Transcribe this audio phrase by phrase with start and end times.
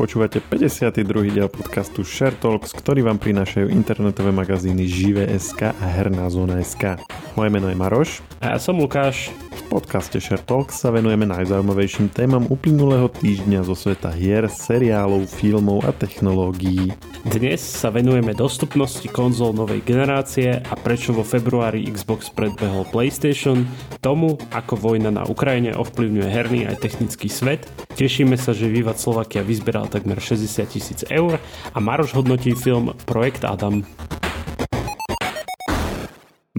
[0.00, 0.96] Počúvate 52.
[1.28, 6.96] diel podcastu Share Talks, ktorý vám prinášajú internetové magazíny Žive.sk a Herná zóna.sk.
[7.36, 8.24] Moje meno je Maroš.
[8.40, 9.28] A ja som Lukáš.
[9.70, 15.94] Podcaste Share Talks sa venujeme najzaujímavejším témam uplynulého týždňa zo sveta hier, seriálov, filmov a
[15.94, 16.90] technológií.
[17.22, 23.62] Dnes sa venujeme dostupnosti konzol novej generácie a prečo vo februári Xbox predbehol PlayStation,
[24.02, 27.62] tomu, ako vojna na Ukrajine ovplyvňuje herný aj technický svet.
[27.94, 31.38] Tešíme sa, že Vivat Slovakia vyzberal takmer 60 tisíc eur
[31.70, 33.86] a Maroš hodnotí film Projekt Adam.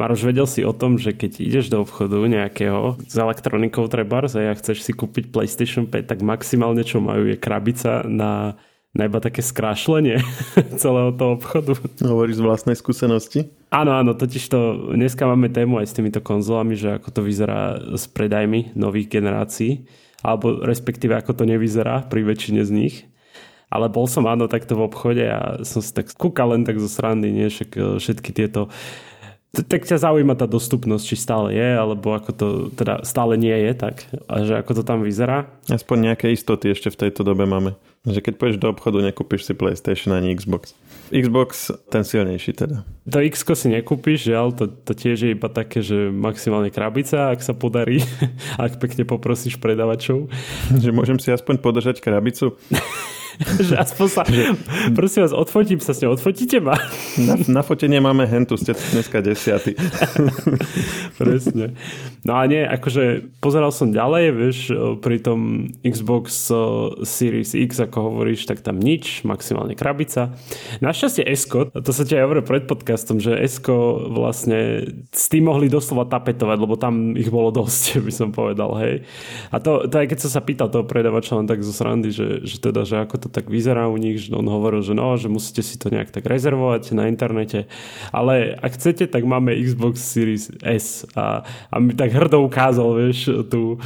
[0.02, 4.50] Maroš, vedel si o tom, že keď ideš do obchodu nejakého s elektronikou trebárs a
[4.50, 8.58] ja chceš si kúpiť PlayStation 5, tak maximálne čo majú je krabica na,
[8.98, 10.18] na iba také skrášlenie
[10.82, 11.78] celého toho obchodu.
[12.02, 13.54] Hovoríš z vlastnej skúsenosti?
[13.70, 17.78] Áno, áno, totiž to dneska máme tému aj s týmito konzolami, že ako to vyzerá
[17.94, 19.86] s predajmi nových generácií
[20.26, 22.96] alebo respektíve ako to nevyzerá pri väčšine z nich.
[23.72, 26.92] Ale bol som áno takto v obchode a som si tak kúkal len tak zo
[26.92, 28.68] strany, nie však e, všetky tieto
[29.52, 33.72] tak ťa zaujíma tá dostupnosť, či stále je, alebo ako to teda stále nie je,
[33.76, 35.52] tak a že ako to tam vyzerá.
[35.68, 37.76] Aspoň nejaké istoty ešte v tejto dobe máme.
[38.08, 40.72] Že keď pôjdeš do obchodu, nekúpiš si PlayStation ani Xbox.
[41.12, 42.88] Xbox ten silnejší teda.
[43.12, 47.44] To X si nekúpiš, žiaľ, to, to tiež je iba také, že maximálne krabica, ak
[47.44, 48.02] sa podarí,
[48.58, 50.32] ak pekne poprosíš predavačov.
[50.72, 52.56] Že môžem si aspoň podržať krabicu.
[53.68, 54.24] že aspoň sa,
[54.94, 56.78] prosím vás, odfotím sa s ňou, odfotíte ma?
[57.18, 59.74] Na, na fotenie máme hentu, ste dneska desiatý.
[61.20, 61.74] Presne.
[62.22, 64.58] No a nie, akože pozeral som ďalej, vieš,
[65.02, 66.54] pri tom Xbox
[67.08, 70.38] Series X, ako hovoríš, tak tam nič, maximálne krabica.
[70.84, 75.66] Našťastie Esko, to sa ti aj hovorí pred podcastom, že Esko vlastne s tým mohli
[75.72, 79.08] doslova tapetovať, lebo tam ich bolo dosť, by som povedal, hej.
[79.50, 82.46] A to, to aj keď som sa pýtal toho predavača len tak zo srandy, že,
[82.46, 85.32] že teda, že ako to tak vyzerá u nich, že on hovoril, že no, že
[85.32, 87.72] musíte si to nejak tak rezervovať na internete,
[88.12, 93.48] ale ak chcete, tak máme Xbox Series S a, a mi tak hrdo ukázal, vieš,
[93.48, 93.80] tú,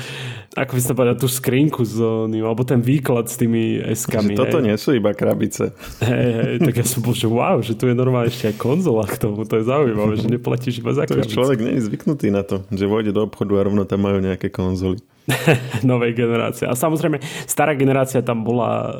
[0.57, 4.33] ako by sa povedal, tú skrinku s ním, alebo ten výklad s tými S-kami.
[4.33, 4.65] Že toto hej.
[4.65, 5.71] nie sú iba krabice.
[6.01, 9.05] Hej, hej, tak ja som bol, že wow, že tu je normálne ešte aj konzola
[9.05, 11.37] k tomu, to je zaujímavé, že neplatíš iba za krabice.
[11.37, 14.49] Človek nie je zvyknutý na to, že vojde do obchodu a rovno tam majú nejaké
[14.49, 14.99] konzoly.
[15.89, 16.69] novej generácie.
[16.69, 17.17] A samozrejme,
[17.49, 18.91] stará generácia tam bola uh,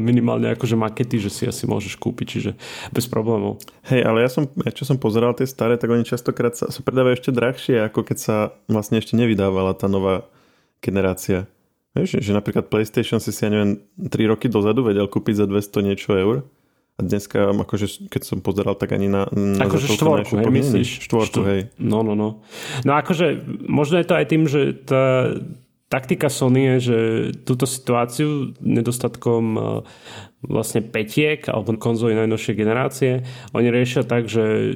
[0.00, 2.50] minimálne akože makety, že si asi môžeš kúpiť, čiže
[2.90, 3.60] bez problémov.
[3.88, 7.20] Hej, ale ja som, čo som pozeral tie staré, tak oni častokrát sa, sa predávajú
[7.20, 8.36] ešte drahšie, ako keď sa
[8.68, 10.24] vlastne ešte nevydávala tá nová
[10.80, 11.48] generácia.
[11.94, 15.86] Vieš, že napríklad PlayStation si si, ja neviem, 3 roky dozadu vedel kúpiť za 200
[15.86, 16.42] niečo eur.
[16.94, 19.26] A dneska, akože, keď som pozeral, tak ani na...
[19.34, 20.88] na akože štvorku, hej, myslíš?
[21.10, 21.46] Štvorku, Štvor...
[21.50, 21.60] hej.
[21.74, 22.46] No, no, no.
[22.86, 25.34] No akože, možno je to aj tým, že tá,
[25.94, 26.98] taktika Sony je, že
[27.46, 29.60] túto situáciu nedostatkom e,
[30.42, 33.22] vlastne petiek alebo konzoli najnovšej generácie,
[33.54, 34.74] oni riešia tak, že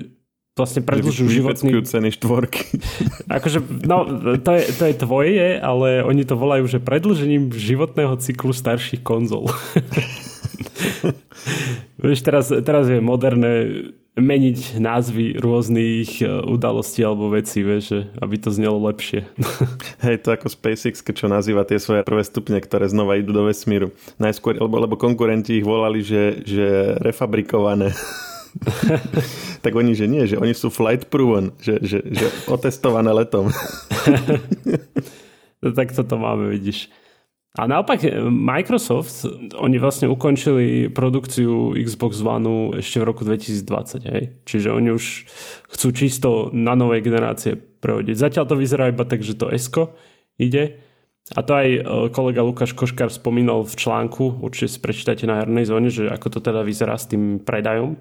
[0.54, 1.70] vlastne predlžujú životný...
[1.82, 2.62] ceny štvorky.
[3.38, 4.06] Akože, no,
[4.42, 9.50] to je, to je tvoje, ale oni to volajú, že predlžením životného cyklu starších konzol.
[12.02, 13.54] Vieš, teraz, teraz je moderné
[14.18, 19.24] meniť názvy rôznych e, udalostí alebo vecí, vieš, aby to znelo lepšie.
[20.04, 23.94] Hej, to ako SpaceX, čo nazýva tie svoje prvé stupne, ktoré znova idú do vesmíru.
[24.18, 27.94] Najskôr, lebo, lebo konkurenti ich volali, že, že refabrikované.
[29.64, 33.52] tak oni, že nie, že oni sú flight proven, že, že, že otestované letom.
[35.62, 36.90] no, tak toto máme, vidíš.
[37.58, 39.26] A naopak eh, Microsoft,
[39.58, 44.22] oni vlastne ukončili produkciu Xbox One ešte v roku 2020, hej?
[44.46, 45.04] Čiže oni už
[45.74, 48.14] chcú čisto na novej generácie prehodiť.
[48.14, 49.98] Zatiaľ to vyzerá iba tak, že to Esko
[50.38, 50.78] ide.
[51.34, 51.82] A to aj eh,
[52.14, 56.38] kolega Lukáš Koškar spomínal v článku, určite si prečítajte na hernej zóne, že ako to
[56.38, 57.98] teda vyzerá s tým predajom.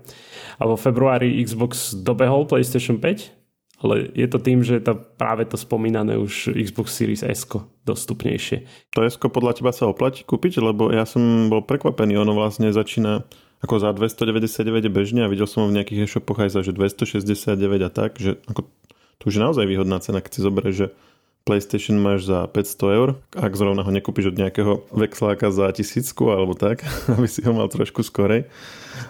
[0.62, 3.47] A vo februári Xbox dobehol PlayStation 5
[3.78, 7.46] ale je to tým, že to práve to spomínané už Xbox Series S
[7.86, 8.66] dostupnejšie.
[8.98, 10.58] To S podľa teba sa oplatí kúpiť?
[10.58, 13.22] Lebo ja som bol prekvapený, ono vlastne začína
[13.62, 17.58] ako za 299 bežne a videl som ho v nejakých e-shopoch aj za že 269
[17.86, 18.70] a tak, že ako,
[19.18, 20.88] to už je naozaj výhodná cena, keď si zoberieš, že
[21.42, 26.54] PlayStation máš za 500 eur, ak zrovna ho nekúpiš od nejakého vexláka za tisícku alebo
[26.54, 26.86] tak,
[27.18, 28.46] aby si ho mal trošku skorej.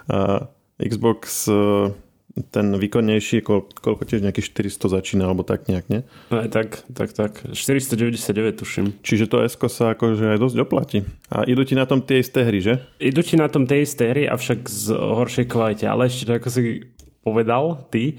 [0.07, 0.47] A
[0.77, 1.50] Xbox
[2.51, 6.01] ten výkonnejší, koľko, koľko tiež nejakých 400 začína, alebo tak nejak, nie?
[6.34, 7.31] Aj tak, tak, tak.
[7.54, 8.86] 499 tuším.
[9.01, 11.00] Čiže to S sa akože aj dosť oplatí.
[11.34, 12.81] A idú ti na tom tie isté hry, že?
[13.01, 15.86] Idú ti na tom tie isté hry, avšak z horšej kvalite.
[15.89, 16.88] Ale ešte ako si
[17.25, 18.18] povedal ty,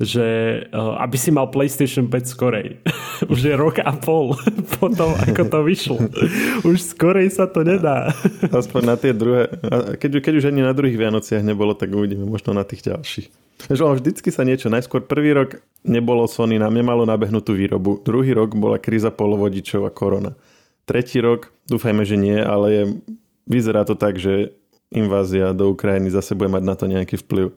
[0.00, 0.26] že
[0.72, 2.80] uh, aby si mal PlayStation 5 skorej.
[3.32, 4.32] už je rok a pol
[4.80, 5.96] potom, ako to vyšlo.
[6.68, 8.08] už skorej sa to nedá.
[8.48, 9.52] Aspoň na tie druhé.
[10.00, 13.28] Keď, keď už ani na druhých Vianociach nebolo, tak uvidíme možno na tých ďalších.
[13.68, 18.00] Že vždycky sa niečo, najskôr prvý rok nebolo Sony, nám nemalo nabehnutú výrobu.
[18.00, 20.32] Druhý rok bola kríza polovodičov a korona.
[20.88, 22.82] Tretí rok, dúfajme, že nie, ale je,
[23.44, 24.56] vyzerá to tak, že
[24.90, 27.54] invázia do Ukrajiny zase bude mať na to nejaký vplyv.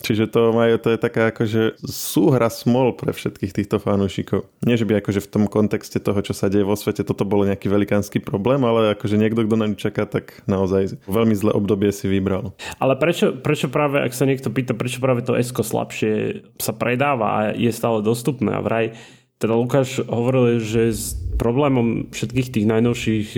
[0.00, 4.48] Čiže to, majú, to je taká akože súhra smol pre všetkých týchto fanúšikov.
[4.64, 7.44] Nie, že by akože v tom kontexte toho, čo sa deje vo svete, toto bolo
[7.44, 12.08] nejaký velikánsky problém, ale akože niekto, kto ňu čaká, tak naozaj veľmi zlé obdobie si
[12.08, 12.56] vybral.
[12.80, 17.26] Ale prečo, prečo práve, ak sa niekto pýta, prečo práve to Esko slabšie sa predáva
[17.28, 18.96] a je stále dostupné a vraj
[19.40, 23.28] teda Lukáš hovoril, že s problémom všetkých tých najnovších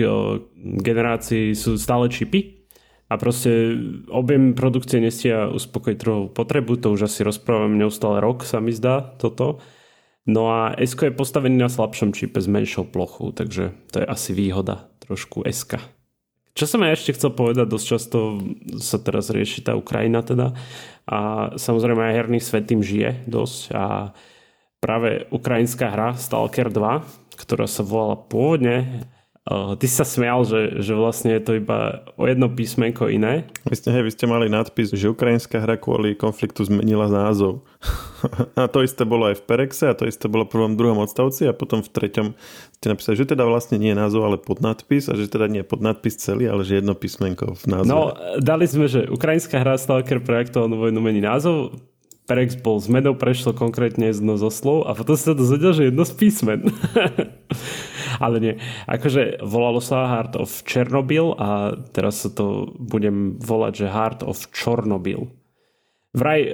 [0.83, 2.62] generácií sú stále čipy,
[3.11, 3.77] a proste
[4.09, 9.03] objem produkcie nestia uspokojiť trhovú potrebu, to už asi rozprávam neustále rok, sa mi zdá
[9.19, 9.59] toto.
[10.23, 14.31] No a S je postavený na slabšom čipe s menšou plochou, takže to je asi
[14.31, 15.67] výhoda trošku S.
[16.53, 18.17] Čo som ja ešte chcel povedať, dosť často
[18.77, 20.53] sa teraz rieši tá Ukrajina teda
[21.09, 24.13] a samozrejme aj herný svet tým žije dosť a
[24.77, 29.07] práve ukrajinská hra Stalker 2, ktorá sa volala pôvodne
[29.43, 33.43] Uh, ty sa smial, že, že vlastne je to iba o jedno písmenko iné.
[33.67, 37.59] Vy ste, hej, vy ste mali nadpis, že ukrajinská hra kvôli konfliktu zmenila názov.
[38.55, 41.43] a to isté bolo aj v Perexe a to isté bolo v prvom, druhom odstavci
[41.43, 42.27] a potom v treťom
[42.79, 45.67] ste napísali, že teda vlastne nie je názov, ale podnadpis a že teda nie je
[45.67, 47.91] podnadpis celý, ale že jedno písmenko v názve.
[47.91, 51.75] No, dali sme, že ukrajinská hra Stalker aktuálnu vojnu mení názov,
[52.23, 56.13] Perex bol zmenou, prešlo konkrétne jedno zo slov a potom sa dozvedel, že jedno z
[56.15, 56.63] písmen.
[58.19, 58.53] Ale nie.
[58.85, 64.49] Akože volalo sa Heart of Chernobyl a teraz sa to budem volať, že Heart of
[64.51, 65.31] Čornobyl.
[66.13, 66.51] Vraj e,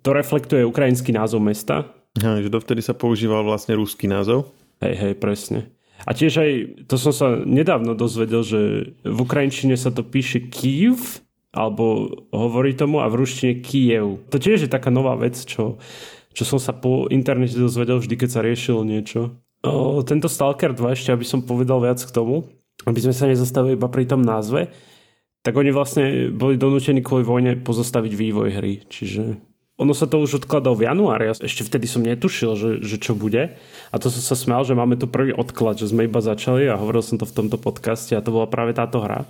[0.00, 1.92] to reflektuje ukrajinský názov mesta.
[2.16, 4.48] Ja, že dovtedy sa používal vlastne ruský názov.
[4.78, 5.74] Hej, hej, presne.
[6.04, 6.52] A tiež aj,
[6.90, 8.60] to som sa nedávno dozvedel, že
[9.06, 11.22] v ukrajinčine sa to píše Kiev,
[11.54, 14.20] alebo hovorí tomu a v ruštine Kiev.
[14.34, 15.78] To tiež je taká nová vec, čo,
[16.34, 19.38] čo som sa po internete dozvedel vždy, keď sa riešilo niečo.
[20.04, 22.44] Tento Stalker 2, ešte aby som povedal viac k tomu,
[22.84, 24.68] aby sme sa nezastavili iba pri tom názve,
[25.44, 28.84] tak oni vlastne boli donútení kvôli vojne pozostaviť vývoj hry.
[28.88, 29.40] Čiže
[29.74, 33.58] ono sa to už odkladalo v januári, ešte vtedy som netušil, že, že čo bude.
[33.90, 36.78] A to som sa smial, že máme tu prvý odklad, že sme iba začali a
[36.78, 39.26] hovoril som to v tomto podcaste a to bola práve táto hra.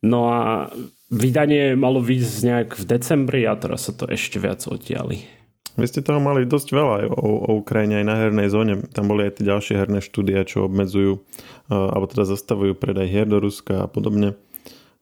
[0.00, 0.72] No a
[1.12, 5.41] vydanie malo výjsť nejak v decembri a teraz sa to ešte viac oddiali.
[5.76, 8.74] Vy ste toho mali dosť veľa aj o, o Ukrajine aj na hernej zóne.
[8.92, 11.24] Tam boli aj tie ďalšie herné štúdia, čo obmedzujú
[11.72, 14.36] alebo teda zastavujú predaj hier do Ruska a podobne.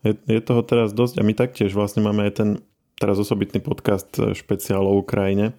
[0.07, 2.51] Je, je toho teraz dosť a my taktiež vlastne máme aj ten
[3.01, 5.57] teraz osobitný podcast e, špeciál o Ukrajine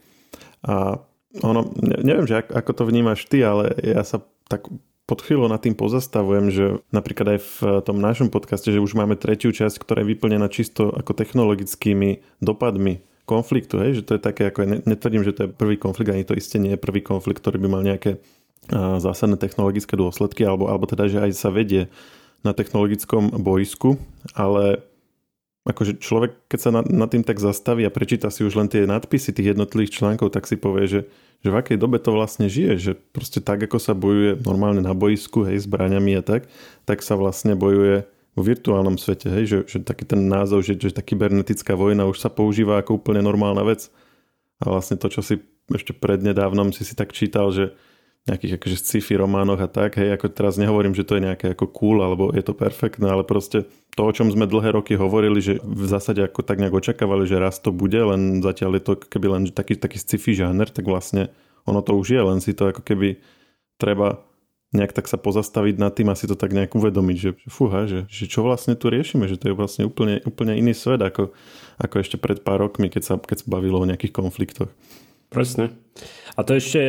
[0.62, 1.02] a
[1.42, 4.20] ono, neviem, že ako, to vnímaš ty, ale ja sa
[4.52, 4.68] tak
[5.08, 7.56] pod chvíľou nad tým pozastavujem, že napríklad aj v
[7.88, 13.04] tom našom podcaste, že už máme tretiu časť, ktorá je vyplnená čisto ako technologickými dopadmi
[13.26, 16.36] konfliktu, hej, že to je také, ako netvrdím, že to je prvý konflikt, ani to
[16.36, 18.20] isté nie je prvý konflikt, ktorý by mal nejaké
[19.02, 21.90] zásadné technologické dôsledky, alebo, alebo teda, že aj sa vedie
[22.42, 23.98] na technologickom boisku,
[24.34, 24.82] ale
[25.62, 28.90] akože človek, keď sa nad, nad tým tak zastaví a prečíta si už len tie
[28.90, 31.02] nadpisy tých jednotlivých článkov, tak si povie, že,
[31.46, 34.98] že v akej dobe to vlastne žije, že proste tak, ako sa bojuje normálne na
[34.98, 36.50] boisku, hej, zbraňami a tak,
[36.90, 40.96] tak sa vlastne bojuje vo virtuálnom svete, hej, že, že taký ten názov, že, že
[40.96, 43.92] tá kybernetická vojna už sa používa ako úplne normálna vec.
[44.64, 47.76] A vlastne to, čo si ešte prednedávnom si si tak čítal, že
[48.30, 51.66] nejakých akože sci-fi románoch a tak, hej, ako teraz nehovorím, že to je nejaké ako
[51.74, 53.66] cool, alebo je to perfektné, ale proste
[53.98, 57.42] to, o čom sme dlhé roky hovorili, že v zásade ako tak nejak očakávali, že
[57.42, 61.34] raz to bude, len zatiaľ je to keby len taký, taký sci-fi žáner, tak vlastne
[61.66, 63.18] ono to už je, len si to ako keby
[63.82, 64.22] treba
[64.72, 68.08] nejak tak sa pozastaviť nad tým a si to tak nejak uvedomiť, že fúha, že,
[68.08, 71.36] že čo vlastne tu riešime, že to je vlastne úplne, úplne iný svet ako,
[71.76, 74.72] ako ešte pred pár rokmi, keď sa, keď sa bavilo o nejakých konfliktoch.
[75.28, 75.76] Presne.
[76.36, 76.82] A to ešte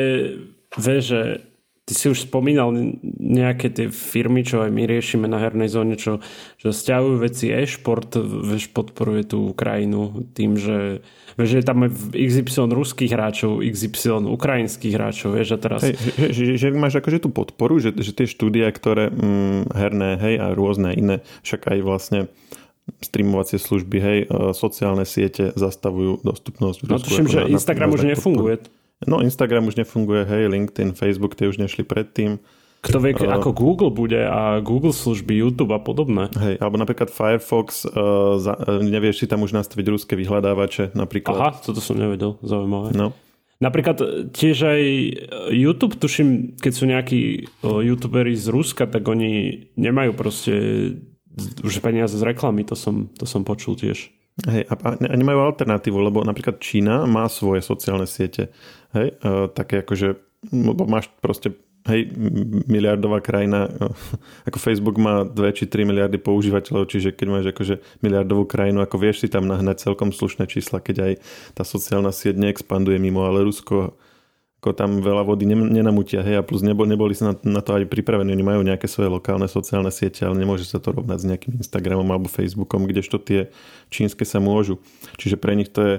[0.78, 1.51] vie, že
[1.82, 2.70] ty si už spomínal
[3.18, 6.22] nejaké tie firmy, čo aj my riešime na hernej zóne, čo,
[6.58, 11.90] čo stiahujú veci e-šport, vieš, podporuje tú Ukrajinu tým, že Vieš, že tam je
[12.28, 15.80] XY ruských hráčov, XY ukrajinských hráčov, vieš, a teraz...
[15.80, 15.96] Hej,
[16.28, 20.34] že, že, že máš akože tú podporu, že, že tie štúdia, ktoré mm, herné, hej,
[20.36, 22.20] a rôzne iné, však aj vlastne
[23.00, 26.78] streamovacie služby, hej, e, sociálne siete zastavujú dostupnosť.
[26.84, 28.60] No tuším, že Instagram už nefunguje.
[29.06, 32.38] No Instagram už nefunguje, hej, LinkedIn, Facebook, tie už nešli predtým.
[32.82, 36.26] Kto vie, uh, ako Google bude a Google služby, YouTube a podobné.
[36.34, 41.38] Hej, alebo napríklad Firefox, uh, za, uh, nevieš si tam už nastaviť ruské vyhľadávače napríklad.
[41.38, 42.90] Aha, toto som nevedel, zaujímavé.
[42.98, 43.14] No.
[43.62, 44.02] Napríklad
[44.34, 44.82] tiež aj
[45.54, 50.52] YouTube, tuším, keď sú nejakí youtuberi z Ruska, tak oni nemajú proste
[51.62, 54.10] už peniaze z reklamy, to som, to som počul tiež.
[54.32, 58.48] Hej, a, a nemajú alternatívu, lebo napríklad Čína má svoje sociálne siete.
[58.96, 60.16] Hej, e, také akože,
[60.88, 61.52] máš proste
[61.84, 62.08] hej,
[62.64, 63.92] miliardová krajina, e,
[64.48, 68.96] ako Facebook má 2 či 3 miliardy používateľov, čiže keď máš akože miliardovú krajinu, ako
[68.96, 71.12] vieš si tam nahnať celkom slušné čísla, keď aj
[71.52, 74.00] tá sociálna sieť neexpanduje mimo, ale Rusko
[74.62, 77.82] ako tam veľa vody nenamutia, hej, a plus nebol, neboli sa na, na to aj
[77.90, 81.52] pripravení, oni majú nejaké svoje lokálne sociálne siete, ale nemôže sa to rovnať s nejakým
[81.58, 83.50] Instagramom alebo Facebookom, kdežto tie
[83.90, 84.78] čínske sa môžu.
[85.18, 85.94] Čiže pre nich to je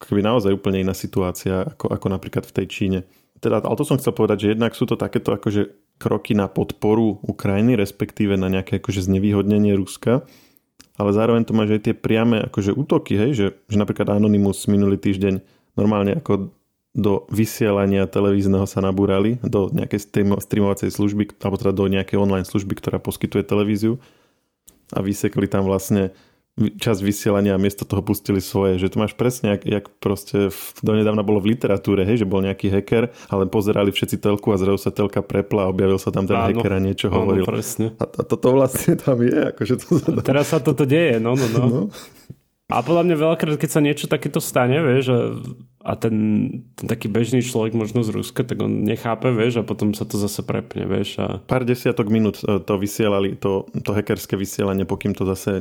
[0.00, 2.98] akoby naozaj úplne iná situácia, ako, ako napríklad v tej Číne.
[3.44, 5.68] Teda, ale to som chcel povedať, že jednak sú to takéto akože
[6.00, 10.24] kroky na podporu Ukrajiny, respektíve na nejaké akože znevýhodnenie Ruska,
[10.96, 14.96] ale zároveň to máš aj tie priame akože útoky, hej, že, že napríklad Anonymous minulý
[14.96, 15.44] týždeň
[15.76, 16.56] normálne ako
[16.96, 20.08] do vysielania televízneho sa nabúrali, do nejakej
[20.40, 24.00] streamovacej služby, alebo teda do nejakej online služby, ktorá poskytuje televíziu
[24.92, 26.16] a vysekli tam vlastne
[26.82, 28.82] čas vysielania a miesto toho pustili svoje.
[28.82, 32.42] Že to máš presne, jak, jak proste v, donedávna bolo v literatúre, hej, že bol
[32.42, 36.26] nejaký hacker, ale pozerali všetci telku a zrazu sa telka prepla a objavil sa tam
[36.26, 37.46] ten áno, hacker a niečo áno, hovoril.
[37.46, 37.94] Presne.
[38.02, 39.54] A, a toto vlastne tam je.
[39.54, 40.20] Akože to sa dá...
[40.26, 41.62] Teraz sa toto deje, no, no, no.
[41.70, 41.82] no.
[42.68, 45.20] A podľa mňa veľakrát, keď sa niečo takéto stane, vieš, a,
[45.88, 46.16] a ten,
[46.76, 50.20] ten taký bežný človek možno z Ruska, tak on nechápe, vieš, a potom sa to
[50.20, 51.16] zase prepne, vieš.
[51.16, 51.40] A...
[51.48, 55.56] Pár desiatok minút e, to vysielali, to, to hackerské vysielanie, pokým to zase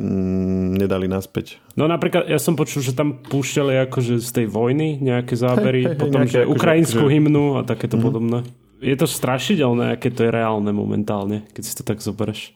[0.76, 1.64] nedali naspäť.
[1.80, 5.96] No napríklad, ja som počul, že tam púšťali akože z tej vojny nejaké zábery, hey,
[5.96, 7.14] hey, potom, nejaké, že akože- ukrajinskú že...
[7.16, 8.04] hymnu a takéto mm.
[8.04, 8.40] podobné.
[8.84, 12.52] Je to strašidelné, aké to je reálne momentálne, keď si to tak zoberieš.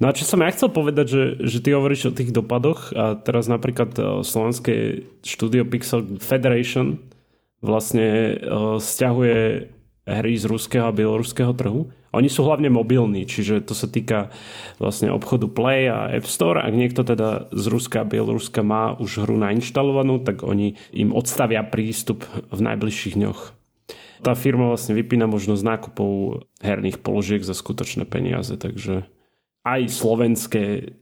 [0.00, 3.16] No a čo som ja chcel povedať, že, že ty hovoríš o tých dopadoch a
[3.16, 7.00] teraz napríklad e, slovenské štúdio Pixel Federation
[7.64, 9.72] vlastne uh, stiahuje
[10.06, 11.90] hry z ruského a bieloruského trhu.
[12.14, 14.32] Oni sú hlavne mobilní, čiže to sa týka
[14.80, 16.62] vlastne obchodu Play a App Store.
[16.62, 21.60] Ak niekto teda z Ruska a Bieloruska má už hru nainštalovanú, tak oni im odstavia
[21.66, 23.40] prístup v najbližších dňoch.
[24.24, 26.10] Tá firma vlastne vypína možnosť nákupov
[26.64, 29.04] herných položiek za skutočné peniaze, takže
[29.66, 30.94] aj slovenské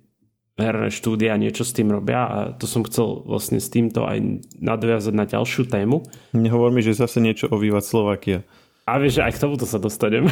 [0.54, 5.14] herné štúdia niečo s tým robia a to som chcel vlastne s týmto aj nadviazať
[5.14, 6.06] na ďalšiu tému.
[6.32, 8.38] Nehovor mi, že zase niečo ovývať Slovakia.
[8.84, 10.28] A vieš, aj k tomuto sa dostanem.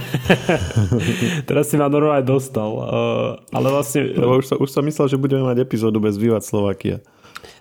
[1.48, 2.68] Teraz si ma normálne dostal.
[2.68, 4.12] Uh, ale vlastne...
[4.12, 6.96] Lebo už, som, už som myslel, že budeme mať epizódu bez Vývať Slovakia.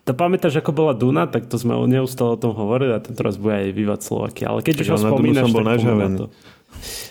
[0.03, 3.39] To pamätáš, ako bola Duna, tak to sme neustále o tom hovorili a tento raz
[3.39, 4.45] bude aj Vývať Slovakia.
[4.51, 5.79] Ale keď už ho spomínaš, som bol tak
[6.19, 6.27] to.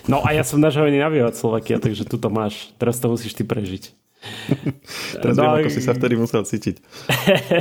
[0.09, 2.73] No a ja som nažavený na Vivat Slovakia, takže tu to máš.
[2.81, 3.93] Teraz to musíš ty prežiť.
[5.23, 6.77] Teraz no, viem, ako si sa vtedy musel cítiť.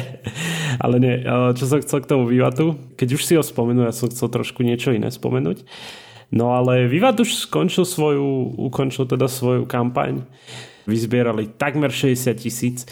[0.85, 1.15] ale nie,
[1.57, 4.61] čo som chcel k tomu Vivatu, keď už si ho spomenul, ja som chcel trošku
[4.61, 5.65] niečo iné spomenúť.
[6.31, 10.23] No ale Vivat už skončil svoju, ukončil teda svoju kampaň.
[10.87, 12.87] Vyzbierali takmer 60 tisíc.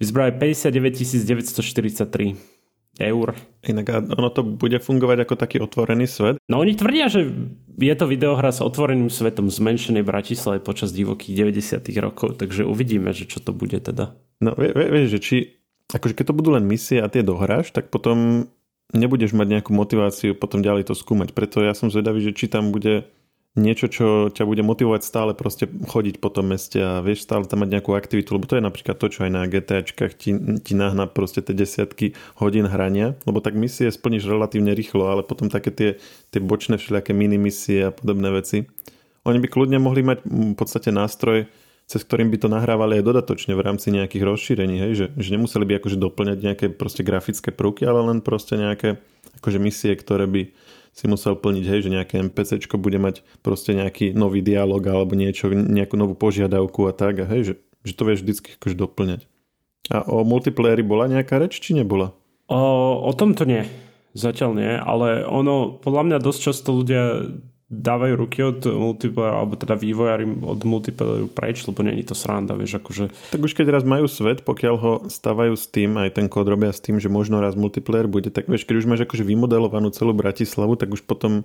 [0.00, 2.58] Vyzbrali 59 943
[2.98, 3.28] eur.
[3.66, 6.40] Inak ono to bude fungovať ako taký otvorený svet?
[6.50, 7.30] No oni tvrdia, že
[7.78, 13.30] je to videohra s otvoreným svetom zmenšenej Bratislave počas divokých 90 rokov, takže uvidíme, že
[13.30, 14.18] čo to bude teda.
[14.42, 15.36] No vieš, vie, že či,
[15.86, 18.50] akože keď to budú len misie a tie dohráš, tak potom
[18.90, 21.36] nebudeš mať nejakú motiváciu potom ďalej to skúmať.
[21.36, 23.06] Preto ja som zvedavý, že či tam bude
[23.58, 27.66] niečo, čo ťa bude motivovať stále proste chodiť po tom meste a vieš stále tam
[27.66, 30.30] mať nejakú aktivitu, lebo to je napríklad to, čo aj na GTAčkách ti,
[30.62, 35.50] ti nahná proste tie desiatky hodín hrania, lebo tak misie splníš relatívne rýchlo, ale potom
[35.50, 35.90] také tie,
[36.30, 38.70] tie bočné všelijaké mini misie a podobné veci.
[39.26, 41.50] Oni by kľudne mohli mať v podstate nástroj,
[41.88, 44.92] cez ktorým by to nahrávali aj dodatočne v rámci nejakých rozšírení, hej?
[44.92, 49.00] Že, že nemuseli by akože doplňať nejaké proste grafické prvky, ale len proste nejaké
[49.40, 50.52] akože misie, ktoré by
[50.98, 55.46] si musel plniť, hej, že nejaké NPC bude mať proste nejaký nový dialog alebo niečo,
[55.46, 57.54] nejakú novú požiadavku a tak, a hej, že,
[57.86, 59.20] že to vieš vždycky akože doplňať.
[59.94, 62.18] A o multiplayeri bola nejaká reč, či nebola?
[62.50, 62.58] O,
[63.06, 63.62] o tom to nie.
[64.18, 67.30] Zatiaľ nie, ale ono, podľa mňa dosť často ľudia
[67.68, 72.80] dávajú ruky od multiplayer, alebo teda vývojári od multiplayeru preč, lebo není to sranda, vieš,
[72.80, 73.12] akože...
[73.28, 76.72] Tak už keď raz majú svet, pokiaľ ho stavajú s tým, aj ten kód robia
[76.72, 80.16] s tým, že možno raz multiplayer bude, tak vieš, keď už máš akože vymodelovanú celú
[80.16, 81.44] Bratislavu, tak už potom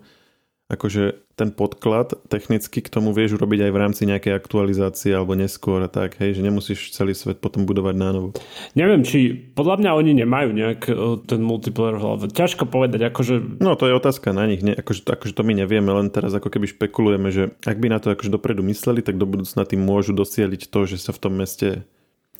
[0.74, 5.82] akože ten podklad technicky k tomu vieš urobiť aj v rámci nejakej aktualizácie alebo neskôr
[5.82, 8.30] a tak, hej, že nemusíš celý svet potom budovať na novo.
[8.78, 10.94] Neviem, či podľa mňa oni nemajú nejak e,
[11.26, 12.26] ten multiplayer v hlave.
[12.30, 13.62] Ťažko povedať, akože...
[13.62, 14.78] No to je otázka na nich, ne?
[14.78, 18.14] Akože, akože to my nevieme, len teraz ako keby špekulujeme, že ak by na to
[18.14, 21.86] akože dopredu mysleli, tak do budúcna tým môžu dosieliť to, že sa v tom meste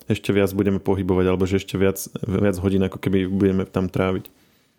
[0.06, 1.98] ešte viac budeme pohybovať, alebo že ešte viac,
[2.28, 4.28] viac hodín ako keby budeme tam tráviť.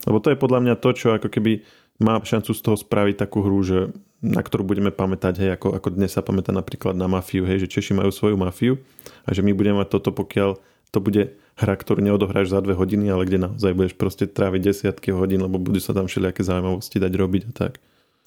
[0.04, 1.64] Lebo to je podľa mňa to, čo ako keby
[2.02, 3.78] má šancu z toho spraviť takú hru, že
[4.24, 7.70] na ktorú budeme pamätať, hej, ako, ako dnes sa pamätá napríklad na mafiu, hej, že
[7.70, 8.80] Češi majú svoju mafiu
[9.28, 10.56] a že my budeme mať toto, pokiaľ
[10.90, 15.12] to bude hra, ktorú neodohráš za dve hodiny, ale kde naozaj budeš proste tráviť desiatky
[15.12, 17.72] hodín, lebo budú sa tam všelijaké zaujímavosti dať robiť a tak.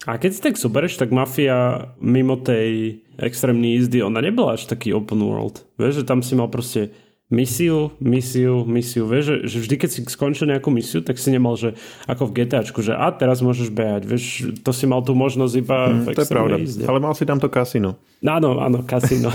[0.05, 4.93] A keď si tak zoberieš, tak Mafia mimo tej extrémnej jízdy, ona nebola až taký
[4.93, 5.65] open world.
[5.81, 6.93] Vieš, že tam si mal proste
[7.27, 9.03] misiu, misiu, misiu.
[9.03, 11.75] Vieš, že, že vždy, keď si skončil nejakú misiu, tak si nemal, že
[12.07, 14.07] ako v GTAčku, že a teraz môžeš behať.
[14.07, 14.23] Vieš,
[14.63, 16.83] to si mal tú možnosť iba mm, v To je pravda, jízde.
[16.87, 17.99] ale mal si tam to kasino.
[18.23, 19.29] Áno, áno, kasino.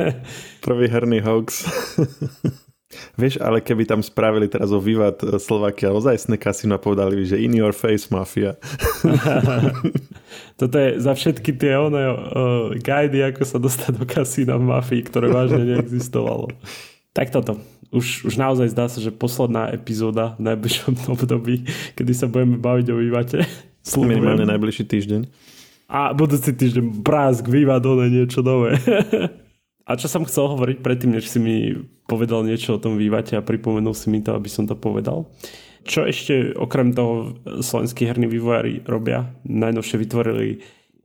[0.66, 1.48] Prvý herný hoax.
[3.18, 7.42] Vieš, ale keby tam spravili teraz o Vivat Slovakia ozajstné kasino a povedali by, že
[7.42, 8.54] in your face mafia.
[10.60, 12.14] Toto je za všetky tie one, uh,
[12.78, 16.54] guidy, ako sa dostať do kasína v mafii, ktoré vážne neexistovalo.
[17.14, 17.62] Tak toto.
[17.94, 21.62] Už, už naozaj zdá sa, že posledná epizóda v najbližšom období,
[21.94, 23.38] kedy sa budeme baviť o vývate.
[23.94, 25.22] Minimálne najbližší týždeň.
[25.86, 28.74] A budúci týždeň prásk, vývat, one niečo nové.
[29.88, 31.78] a čo som chcel hovoriť predtým, než si mi
[32.10, 35.30] povedal niečo o tom vývate a pripomenul si mi to, aby som to povedal.
[35.84, 39.36] Čo ešte okrem toho slovenskí herní vývojári robia?
[39.44, 40.64] Najnovšie vytvorili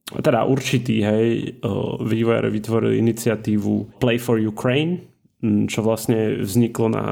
[0.10, 1.60] teda určitý, hej,
[2.02, 5.09] vývojári vytvorili iniciatívu Play for Ukraine,
[5.42, 7.04] čo vlastne vzniklo na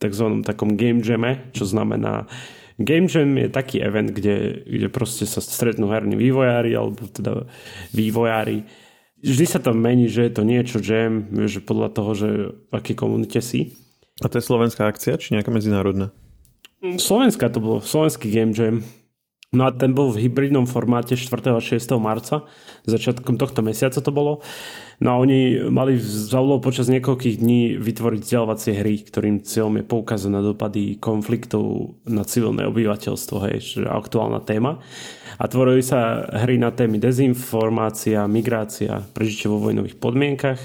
[0.00, 0.42] tzv.
[0.42, 2.26] takom game jame, čo znamená
[2.80, 7.44] Game Jam je taký event, kde, kde proste sa stretnú herní vývojári alebo teda
[7.92, 8.64] vývojári.
[9.20, 12.96] Vždy sa tam mení, že je to niečo jam, že podľa toho, že v akej
[12.96, 13.76] komunite si.
[14.24, 16.08] A to je slovenská akcia, či nejaká medzinárodná?
[16.80, 18.80] Slovenská to bolo, slovenský Game Jam.
[19.50, 21.26] No a ten bol v hybridnom formáte 4.
[21.50, 21.82] a 6.
[21.98, 22.46] marca,
[22.86, 24.46] začiatkom tohto mesiaca to bolo.
[25.02, 30.30] No a oni mali za počas niekoľkých dní vytvoriť vzdelávacie hry, ktorým cieľom je poukázať
[30.30, 34.78] na dopady konfliktov na civilné obyvateľstvo, hej, že aktuálna téma.
[35.34, 40.62] A tvorili sa hry na témy dezinformácia, migrácia, prežitie vo vojnových podmienkach,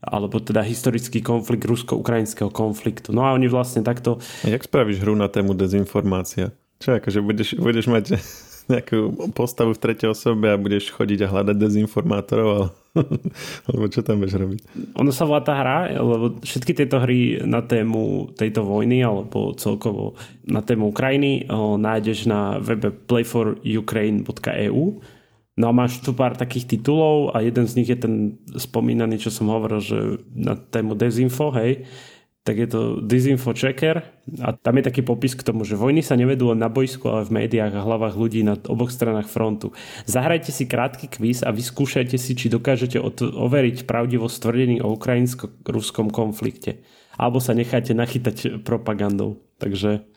[0.00, 3.12] alebo teda historický konflikt rusko-ukrajinského konfliktu.
[3.12, 4.16] No a oni vlastne takto...
[4.48, 6.56] A jak spravíš hru na tému dezinformácia?
[6.78, 8.04] Čo, akože budeš, budeš mať
[8.72, 12.70] nejakú postavu v tretej osobe a budeš chodiť a hľadať dezinformátorov,
[13.66, 14.60] alebo čo tam budeš robiť?
[15.00, 20.20] Ono sa volá tá hra, lebo všetky tieto hry na tému tejto vojny, alebo celkovo
[20.44, 21.48] na tému Ukrajiny,
[21.80, 24.84] nájdeš na webe playforukraine.eu
[25.58, 28.14] No a máš tu pár takých titulov a jeden z nich je ten
[28.54, 29.98] spomínaný, čo som hovoril, že
[30.30, 31.82] na tému dezinfo, hej,
[32.48, 34.00] tak je to Disinfo Checker
[34.40, 37.28] a tam je taký popis k tomu, že vojny sa nevedú len na bojsku, ale
[37.28, 39.76] v médiách a hlavách ľudí na oboch stranách frontu.
[40.08, 46.80] Zahrajte si krátky kvíz a vyskúšajte si, či dokážete overiť pravdivosť tvrdení o ukrajinsko-ruskom konflikte.
[47.20, 49.44] Alebo sa necháte nachytať propagandou.
[49.60, 50.08] Takže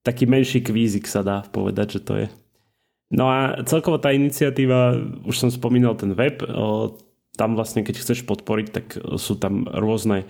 [0.00, 2.26] taký menší kvízik sa dá povedať, že to je.
[3.12, 4.96] No a celkovo tá iniciatíva,
[5.28, 6.40] už som spomínal ten web,
[7.36, 8.86] tam vlastne keď chceš podporiť, tak
[9.20, 10.24] sú tam rôzne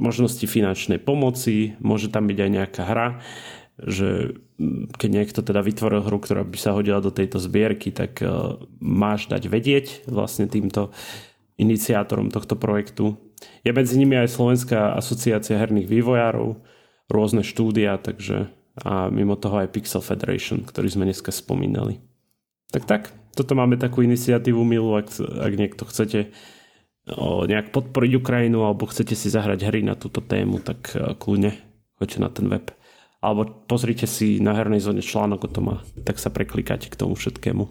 [0.00, 3.08] možnosti finančnej pomoci, môže tam byť aj nejaká hra,
[3.80, 4.36] že
[5.00, 8.20] keď niekto teda vytvoril hru, ktorá by sa hodila do tejto zbierky, tak
[8.80, 10.92] máš dať vedieť vlastne týmto
[11.56, 13.16] iniciátorom tohto projektu.
[13.64, 16.60] Je medzi nimi aj Slovenská asociácia herných vývojárov,
[17.08, 22.00] rôzne štúdia, takže a mimo toho aj Pixel Federation, ktorý sme dneska spomínali.
[22.70, 23.02] Tak tak,
[23.34, 26.30] toto máme takú iniciatívu milú, ak, ak niekto chcete
[27.08, 31.56] o, nejak podporiť Ukrajinu alebo chcete si zahrať hry na túto tému, tak e, kľudne
[31.96, 32.68] choďte na ten web.
[33.20, 35.76] Alebo pozrite si na hernej zóne článok o tom a
[36.08, 37.68] tak sa preklikáte k tomu všetkému.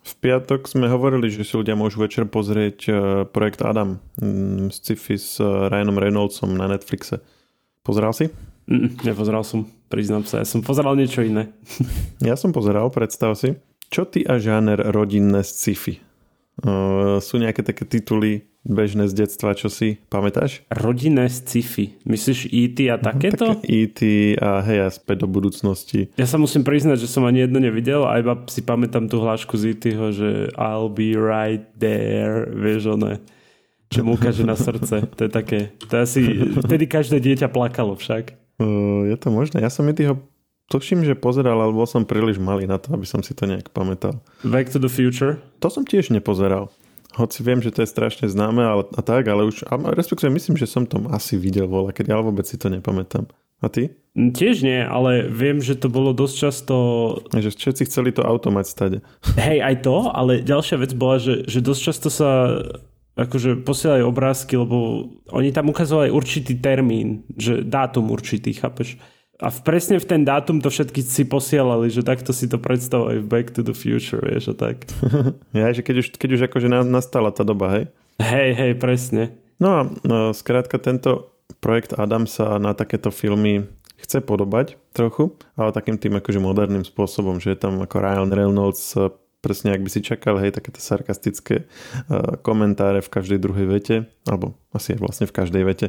[0.00, 2.92] V piatok sme hovorili, že si ľudia môžu večer pozrieť e,
[3.28, 7.20] projekt Adam z sci-fi s e, Ryanom Reynoldsom na Netflixe.
[7.84, 8.32] Pozeral si?
[8.66, 10.40] Mm, nepozeral som, priznám sa.
[10.40, 11.52] Ja som pozeral niečo iné.
[12.28, 13.60] ja som pozeral, predstav si.
[13.92, 16.00] Čo ty a žáner rodinné sci-fi?
[16.60, 20.64] Uh, sú nejaké také tituly bežné z detstva, čo si pamätáš?
[20.68, 21.96] Rodinné sci-fi.
[22.04, 22.92] Myslíš E.T.
[22.92, 23.56] a takéto?
[23.56, 24.00] Také E.T.
[24.36, 26.12] a hej, a späť do budúcnosti.
[26.20, 29.56] Ja sa musím priznať, že som ani jedno nevidel a iba si pamätám tú hlášku
[29.56, 33.20] z E.T.ho, že I'll be right there, vieš, one
[33.90, 35.02] čo mu ukáže na srdce.
[35.18, 36.20] To je také, to je asi,
[36.62, 38.38] vtedy každé dieťa plakalo však.
[38.62, 39.66] Uh, je to možné.
[39.66, 40.14] Ja som E.T.ho
[40.70, 43.74] tuším, že pozeral, ale bol som príliš malý na to, aby som si to nejak
[43.74, 44.22] pamätal.
[44.46, 45.42] Back to the Future?
[45.58, 46.70] To som tiež nepozeral.
[47.18, 50.54] Hoci viem, že to je strašne známe ale, a tak, ale už, a respektíve myslím,
[50.54, 53.26] že som to asi videl voľa, keď ale vôbec si to nepamätám.
[53.60, 53.92] A ty?
[54.16, 56.74] Mm, tiež nie, ale viem, že to bolo dosť často...
[57.34, 58.98] Že všetci chceli to automať stade.
[59.36, 62.30] Hej, aj to, ale ďalšia vec bola, že, že dosť často sa
[63.20, 68.96] akože posielajú obrázky, lebo oni tam ukazovali určitý termín, že dátum určitý, chápeš?
[69.40, 73.24] A v, presne v ten dátum to všetky si posielali, že takto si to predstavujú
[73.24, 74.84] v Back to the Future, vieš, a tak.
[75.56, 77.84] ja, že keď už, keď už akože nastala tá doba, hej?
[78.20, 79.32] Hej, hej, presne.
[79.56, 81.32] No a no, skrátka tento
[81.64, 83.64] projekt Adam sa na takéto filmy
[84.00, 88.96] chce podobať trochu, ale takým tým akože moderným spôsobom, že je tam ako Ryan Reynolds
[89.40, 93.96] presne ak by si čakal, hej, takéto sarkastické uh, komentáre v každej druhej vete,
[94.28, 95.86] alebo asi vlastne v každej vete.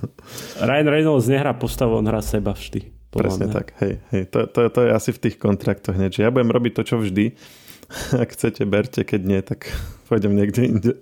[0.68, 2.88] Ryan Reynolds nehrá postavu, on hrá seba vždy.
[3.08, 3.54] Presne mňa.
[3.56, 4.22] tak, hej, hej.
[4.32, 7.32] To, to, to je asi v tých kontraktoch že ja budem robiť to, čo vždy,
[8.22, 9.72] ak chcete, berte, keď nie, tak
[10.08, 10.92] pôjdem niekde inde.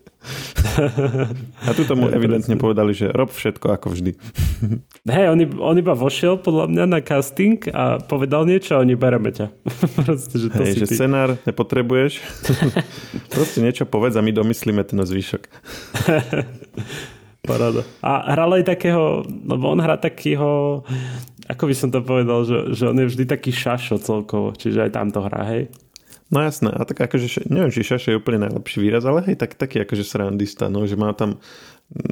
[1.62, 4.18] A tu tomu evidentne povedali, že rob všetko ako vždy.
[5.06, 9.30] Hej, on, on iba vošiel podľa mňa na casting a povedal niečo a oni bereme
[9.30, 9.46] ťa.
[10.02, 10.94] Proste, že to Hej, že ty.
[10.98, 12.18] scenár nepotrebuješ.
[13.30, 15.46] Proste niečo povedz a my domyslíme ten zvyšok.
[17.46, 17.86] Paráda.
[18.02, 20.82] A hral aj takého, lebo on hrá takého,
[21.46, 24.90] ako by som to povedal, že, že on je vždy taký šašo celkovo, čiže aj
[24.90, 25.70] tam to hrá, hej?
[26.26, 29.54] No jasné, a tak akože, neviem, či šaše je úplne najlepší výraz, ale hej, tak,
[29.54, 31.38] taký akože srandista, no, že má tam,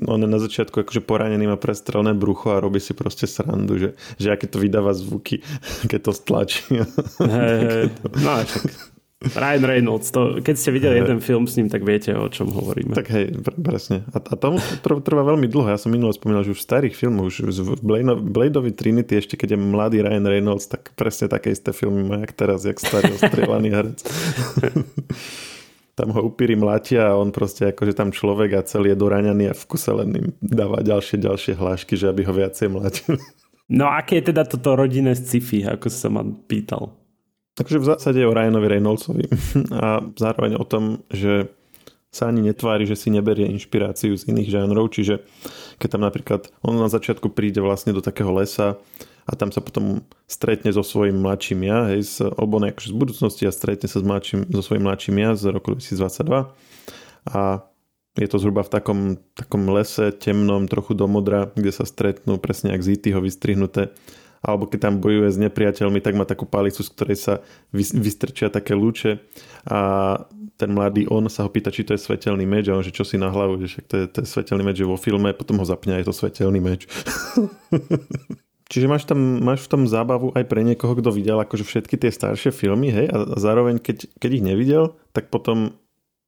[0.07, 3.91] on je na začiatku akože poranený, má prestrelné brucho a robí si proste srandu, že,
[4.23, 5.43] že aké to vydáva zvuky,
[5.91, 6.63] keď to stlačí.
[7.19, 7.85] Hej, hej,
[8.23, 8.94] no však
[9.33, 12.93] Ryan Reynolds, to, keď ste videli jeden film s ním, tak viete, o čom hovoríme.
[12.93, 14.05] Tak hej, presne.
[14.13, 15.73] A, a tomu trvá veľmi dlho.
[15.73, 17.81] Ja som minule spomínal, že už v starých filmoch, už v
[18.21, 22.37] Bladeovi Trinity, ešte keď je mladý Ryan Reynolds, tak presne také isté filmy má, jak
[22.37, 23.99] teraz, jak starý ostrelaný herec.
[25.95, 29.55] tam ho upíri mlatia a on proste akože tam človek a celý je doraňaný a
[29.55, 33.15] v kuse len im dáva ďalšie, ďalšie hlášky, že aby ho viacej mlatil.
[33.71, 36.93] No aké je teda toto rodinné sci-fi, ako sa ma pýtal?
[37.55, 39.25] Takže v zásade o Ryanovi Reynoldsovi
[39.83, 41.49] a zároveň o tom, že
[42.15, 45.27] sa ani netvári, že si neberie inšpiráciu z iných žánrov, čiže
[45.83, 48.79] keď tam napríklad on na začiatku príde vlastne do takého lesa
[49.27, 53.43] a tam sa potom stretne so svojím mladším ja, hej, z obonej akože z budúcnosti
[53.51, 56.55] a stretne sa s mladším, so svojím mladším ja z roku 2022
[57.35, 57.41] a
[58.15, 59.01] je to zhruba v takom,
[59.35, 63.91] takom lese temnom, trochu do modra, kde sa stretnú presne jak z ho vystrihnuté
[64.45, 67.35] alebo keď tam bojuje s nepriateľmi, tak má takú palicu, z ktorej sa
[67.73, 69.25] vystrčia také lúče
[69.65, 69.81] a
[70.55, 73.03] ten mladý on sa ho pýta, či to je svetelný meč a on, že čo
[73.03, 75.67] si na hlavu, že však to je, to je svetelný meč vo filme, potom ho
[75.67, 76.87] zapne a je to svetelný meč.
[78.71, 82.09] Čiže máš, tam, máš v tom zábavu aj pre niekoho, kto videl akože všetky tie
[82.09, 85.77] staršie filmy, hej, a zároveň keď, keď ich nevidel, tak potom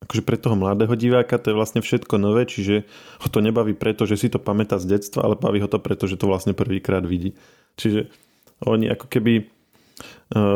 [0.05, 2.85] akože pre toho mladého diváka to je vlastne všetko nové, čiže
[3.24, 6.05] ho to nebaví preto, že si to pamätá z detstva, ale baví ho to preto,
[6.05, 7.33] že to vlastne prvýkrát vidí.
[7.76, 8.08] Čiže
[8.64, 9.44] oni ako keby e,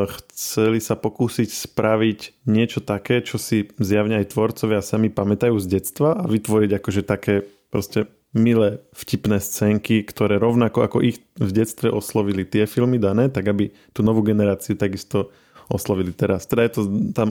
[0.08, 6.16] chceli sa pokúsiť spraviť niečo také, čo si zjavne aj tvorcovia sami pamätajú z detstva
[6.16, 12.46] a vytvoriť akože také proste milé vtipné scénky, ktoré rovnako ako ich v detstve oslovili
[12.46, 15.34] tie filmy dané, tak aby tú novú generáciu takisto
[15.70, 16.46] oslovili teraz.
[16.50, 16.80] Teda je to
[17.14, 17.30] tam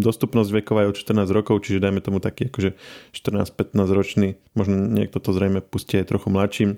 [0.00, 2.76] dostupnosť veková je od 14 rokov, čiže dajme tomu taký akože
[3.16, 6.70] 14-15 ročný, možno niekto to zrejme pustí aj trochu mladším.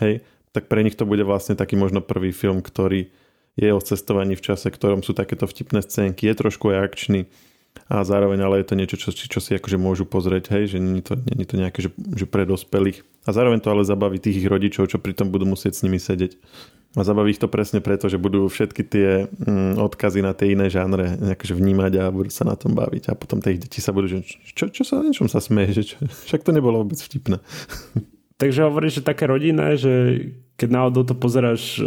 [0.00, 3.10] Hej, tak pre nich to bude vlastne taký možno prvý film, ktorý
[3.58, 7.30] je o cestovaní v čase, ktorom sú takéto vtipné scénky, je trošku aj akčný
[7.90, 11.02] a zároveň ale je to niečo, čo, čo si akože môžu pozrieť, hej, že nie
[11.02, 13.02] je to, nie je to nejaké, že, že pre dospelých.
[13.26, 16.38] A zároveň to ale zabaví tých ich rodičov, čo pritom budú musieť s nimi sedieť.
[16.98, 20.66] A zabaví ich to presne preto, že budú všetky tie mm, odkazy na tie iné
[20.66, 23.10] žánre akože vnímať a budú sa na tom baviť.
[23.10, 25.96] A potom tie deti sa budú, že čo, čo sa, niečom sa smeje, že čo,
[26.02, 27.38] však to nebolo vôbec vtipné.
[28.40, 29.92] Takže hovoríš, že také rodinné, že
[30.56, 31.84] keď náhodou to pozeráš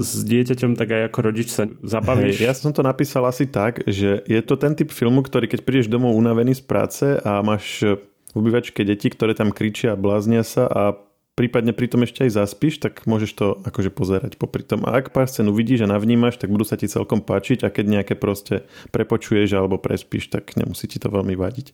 [0.00, 2.40] s dieťaťom, tak aj ako rodič sa zabavíš.
[2.40, 5.64] Hey, ja som to napísal asi tak, že je to ten typ filmu, ktorý keď
[5.64, 7.84] prídeš domov unavený z práce a máš
[8.32, 10.92] v obývačke deti, ktoré tam kričia a bláznia sa a
[11.36, 14.84] prípadne pritom ešte aj zaspíš, tak môžeš to akože pozerať popri tom.
[14.84, 17.84] A ak pár scén uvidíš a navnímaš, tak budú sa ti celkom páčiť a keď
[18.00, 21.66] nejaké proste prepočuješ alebo prespíš, tak nemusí ti to veľmi vadiť.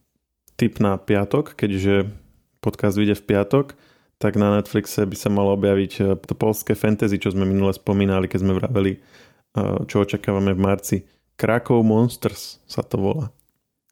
[0.58, 2.23] Tip na piatok, keďže
[2.64, 3.76] podcast vyjde v piatok,
[4.16, 8.24] tak na Netflixe by sa malo objaviť eh, to polské fantasy, čo sme minule spomínali,
[8.24, 10.96] keď sme vraveli, eh, čo očakávame v marci.
[11.36, 13.26] Krakow Monsters sa to volá.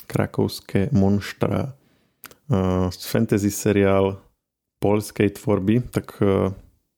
[0.08, 1.76] Krakovské monštra.
[2.48, 4.16] Eh, fantasy seriál
[4.82, 6.18] polskej tvorby, tak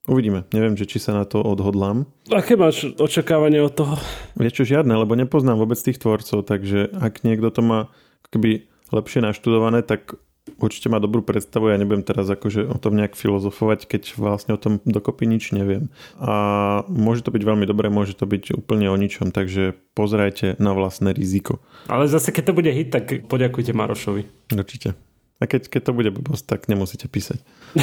[0.08, 0.48] uvidíme.
[0.56, 2.08] Neviem, že či sa na to odhodlám.
[2.32, 4.00] Aké máš očakávanie od toho?
[4.40, 7.92] Vieš čo, žiadne, lebo nepoznám vôbec tých tvorcov, takže ak niekto to má
[8.32, 10.16] keby lepšie naštudované, tak
[10.61, 14.61] určite má dobrú predstavu, ja nebudem teraz akože o tom nejak filozofovať, keď vlastne o
[14.61, 15.88] tom dokopy nič neviem.
[16.20, 20.76] A môže to byť veľmi dobré, môže to byť úplne o ničom, takže pozerajte na
[20.76, 21.64] vlastné riziko.
[21.88, 24.52] Ale zase keď to bude hit, tak poďakujte Marošovi.
[24.52, 24.96] Určite.
[25.40, 27.42] A keď, keď to bude blbosť, tak nemusíte písať.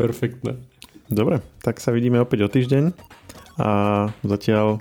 [0.00, 0.60] Perfektné.
[1.08, 2.92] Dobre, tak sa vidíme opäť o týždeň
[3.58, 3.70] a
[4.22, 4.78] zatiaľ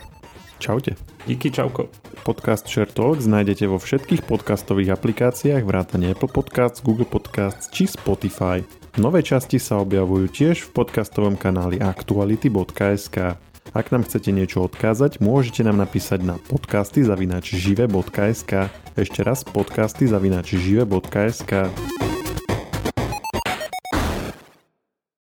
[0.57, 0.97] čaute.
[1.27, 1.89] Díky, čauko.
[2.23, 8.63] Podcast Share Talks nájdete vo všetkých podcastových aplikáciách vrátane Apple Podcasts, Google Podcasts či Spotify.
[8.97, 13.37] Nové časti sa objavujú tiež v podcastovom kanáli aktuality.sk.
[13.75, 18.73] Ak nám chcete niečo odkázať, môžete nám napísať na podcasty zavinač žive.sk.
[18.97, 21.69] Ešte raz podcasty zavinač žive.sk.